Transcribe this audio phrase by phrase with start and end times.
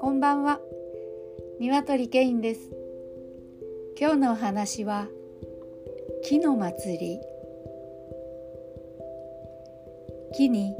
[0.00, 0.58] こんばんは。
[1.60, 2.70] 鶏ケインです。
[4.00, 5.08] 今日のお話は
[6.24, 7.20] 木の祭り。
[10.34, 10.74] 木に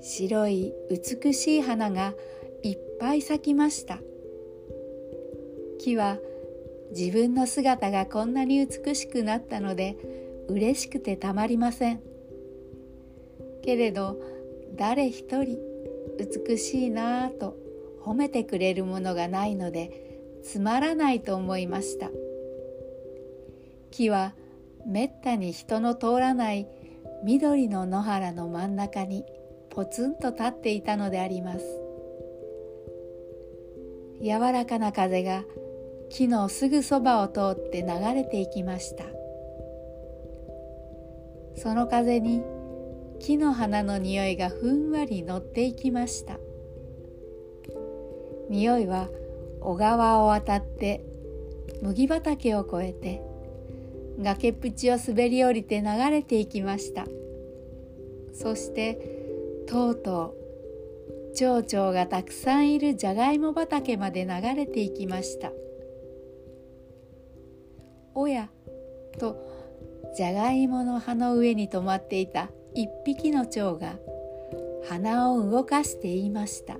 [0.00, 2.14] 白い美しい花が
[2.64, 4.00] いっぱい咲きました。
[5.78, 6.18] 木は
[6.90, 9.96] 自分の姿がこんなに美しくなったので
[10.48, 12.17] 嬉しくてたまりません。
[13.68, 14.16] けれど
[14.76, 15.58] 誰一人
[16.16, 17.54] 美しいなぁと
[18.02, 22.08] 褒めてくれるものがないのでつまらないと思いました。
[23.90, 24.34] 木は
[24.86, 26.66] めったに人の通らない
[27.24, 29.26] 緑の野原の真ん中に
[29.68, 31.60] ポツンと立っていたのであります。
[34.22, 35.44] 柔らかな風が
[36.08, 39.04] 木のすぐそばを通って流れていきました。
[41.54, 42.42] その風に
[43.20, 46.38] 木の花の匂いがふんわり乗っていきました。
[48.48, 49.08] 匂いは
[49.60, 51.04] 小川を渡って
[51.82, 53.22] 麦畑を越えて
[54.20, 57.06] 崖っぷちを滑り降りて流れていきました。
[58.32, 58.98] そして
[59.66, 60.34] とうと
[61.32, 65.52] う蝶々がたくさんいるじゃがいも畑まで流れていきました。
[68.14, 68.50] おや
[69.18, 69.36] と
[70.16, 73.96] じゃがいもの葉の上に止まっていた一匹の蝶が
[74.88, 76.76] 鼻を動かして言いました。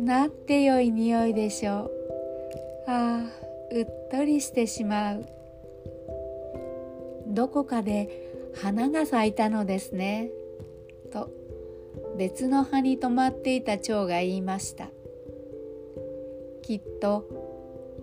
[0.00, 1.90] なんてよい匂いでしょ
[2.86, 2.90] う。
[2.90, 3.20] ああ
[3.70, 5.26] うっとりしてしまう。
[7.26, 8.08] どこかで
[8.62, 10.30] 花が咲いたのですね。
[11.12, 11.28] と
[12.16, 14.88] 別の葉に止まっていた蝶が言いました。
[16.62, 17.28] きっと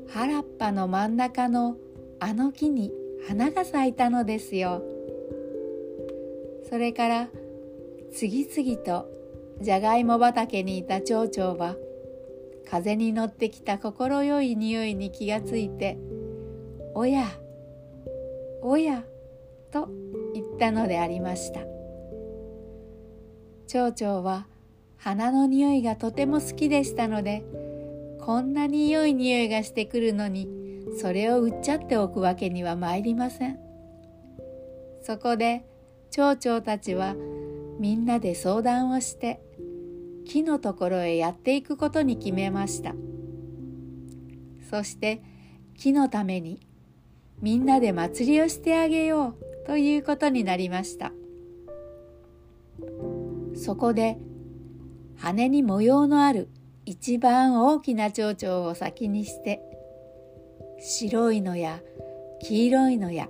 [0.09, 1.77] 原っぱの真ん中の
[2.19, 2.93] あの木に
[3.27, 4.83] 花が咲いたのですよ。
[6.69, 7.29] それから
[8.11, 9.07] 次々と
[9.61, 11.75] じゃがいも畑にいた蝶々は
[12.69, 15.97] 風に乗ってきた心よい匂いに気がついて
[16.95, 17.25] 「おや
[18.61, 19.03] おや」
[19.71, 19.89] と
[20.33, 21.61] 言ったのでありました。
[23.67, 24.47] 蝶々は
[24.97, 27.43] 花の匂いがとても好きでしたので
[28.21, 30.47] こんなに良い匂いがしてくるのに
[30.97, 33.59] それを売っちゃっておくわけにはまいりません。
[35.01, 35.63] そこで
[36.15, 37.13] 蝶々たちは
[37.77, 39.41] みんなで相談をして
[40.25, 42.95] 木のところへやっていくことに決めました。
[44.69, 45.21] そして
[45.77, 46.61] 木のために
[47.41, 51.11] みんなで祭りをしてあげようということになりました。
[53.53, 54.17] そこで
[55.17, 56.47] 羽に模様のある
[56.85, 59.59] 一番大きな蝶々を先にして
[60.79, 61.81] 白いのや
[62.39, 63.27] 黄色いのや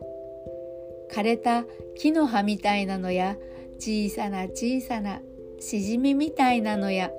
[1.16, 1.64] 枯れた
[1.96, 3.38] 木の葉みたいなのや
[3.80, 5.22] 小さな小さな
[5.62, 7.10] しじみみたいなのや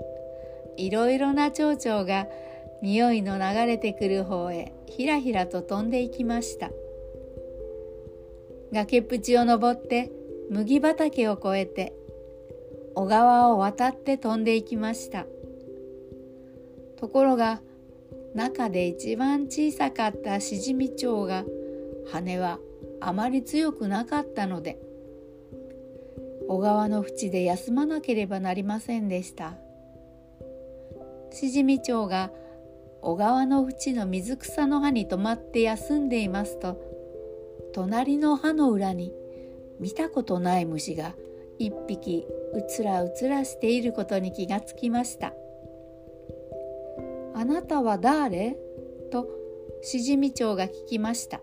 [0.77, 2.27] いろいろな蝶々が
[2.83, 6.71] 匂いの流れてくる方へひらひらと飛んでいきました。
[8.71, 10.11] 崖っぷちを登って
[10.51, 11.95] 麦畑を越えて
[12.95, 15.25] 小川を渡って飛んでいきました。
[16.99, 17.63] ところが
[18.35, 21.45] 中で一番小さかったしじみ蝶が
[22.13, 22.59] 羽は
[23.01, 24.79] あまり強くなかったので
[26.49, 29.59] 小川の淵で休まなければなりませんでした。
[31.33, 32.31] しじみ蝶が
[33.03, 36.81] 小川の淵の水草の葉に止まって休んでいますと
[37.75, 39.13] 隣の葉の裏に
[39.79, 41.15] 見たことない虫が
[41.59, 45.35] 一匹うつらうつらしていることに気がつきました
[47.35, 48.57] あなたは誰？
[49.11, 49.29] と
[49.83, 51.43] しじみ長が聞きました。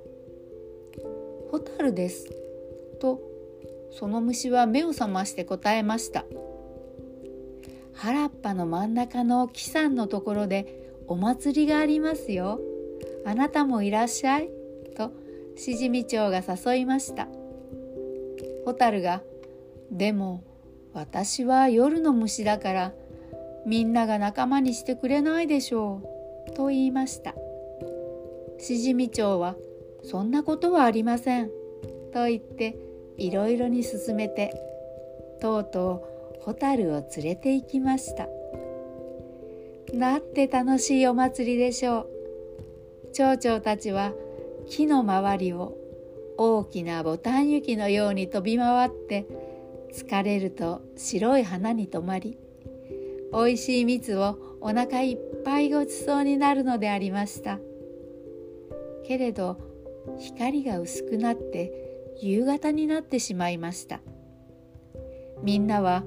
[1.54, 2.32] ホタルです。
[3.00, 3.22] と
[3.92, 6.26] その虫は目を覚まして答えました。
[7.94, 12.60] 原っぱの真ん中の木さんのところでお祭りがありますよ。
[13.24, 14.50] あなたもいらっしゃい。
[14.98, 15.12] と
[15.56, 17.28] しじみ長が誘いました。
[18.66, 19.22] ホタルが、
[19.92, 20.44] でも
[20.92, 22.94] 私は夜の虫だから
[23.68, 26.02] みんなが仲間にしてくれないでしょ
[26.50, 26.54] う。
[26.54, 27.36] と言いました。
[28.58, 29.56] しじみ長は、
[30.04, 31.50] そんなことはありません。
[32.14, 32.78] と言って、
[33.18, 34.54] いろいろに進めて、
[35.42, 36.06] とうと
[36.40, 38.28] うホタルを連れて行きました。
[39.94, 42.14] なんて楽しいお祭りでしょう。
[43.14, 44.12] 蝶々たちは
[44.68, 45.78] 木の周りを
[46.38, 49.28] 大きなボタン雪のように飛び回って
[49.94, 52.38] 疲れると白い花に止まり
[53.32, 57.60] おいしい蜜をお腹いっぱいごちそうになるのでありました
[59.06, 59.58] けれど
[60.20, 61.72] 光が薄くなって
[62.22, 64.02] 夕方になってしまいました。
[65.42, 66.04] みんなは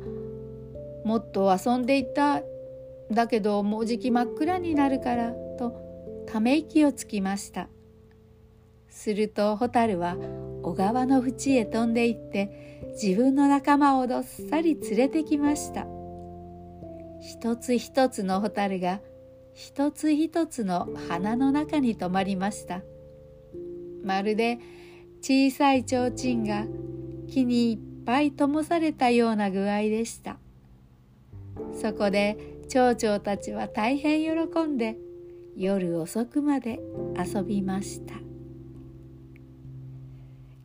[1.05, 2.43] もっと遊んでいた
[3.11, 7.69] だけどもうじき真っ暗になるからとため息をつきました。
[8.89, 10.17] すると蛍は
[10.63, 15.87] 小川の淵へ飛んで行って自分の仲間をどっさり連れてきました。
[17.21, 19.01] 一つ一つの蛍が
[19.53, 22.83] 一つ一つの花の中に止まりました。
[24.07, 24.59] まるで
[25.21, 26.65] 小さい提灯が
[27.29, 30.39] 木にいっぱい灯されたような具合でした。
[31.75, 32.39] そこで
[32.69, 34.97] 蝶々たちは大変喜んで
[35.57, 36.81] 夜遅くまで
[37.17, 38.15] 遊びました。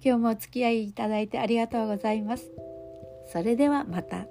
[0.04, 2.52] 今日もお付き合いいただいてありがとうございます。
[3.32, 4.28] それではまた。